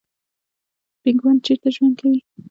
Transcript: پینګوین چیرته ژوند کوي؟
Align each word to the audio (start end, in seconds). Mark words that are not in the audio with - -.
پینګوین 1.01 1.37
چیرته 1.45 1.69
ژوند 1.75 1.95
کوي؟ 1.99 2.19